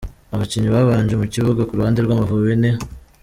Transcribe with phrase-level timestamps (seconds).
[0.35, 2.71] Abakinnyi babanje mu kibuga kuruhande rw’Amavubi ni:.